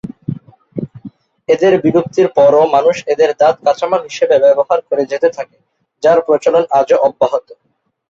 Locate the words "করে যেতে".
4.87-5.27